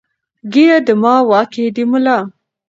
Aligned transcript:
ـ 0.25 0.51
ږيره 0.51 0.79
دما، 0.87 1.13
واک 1.29 1.51
يې 1.61 1.67
د 1.75 1.77
ملا. 1.91 2.17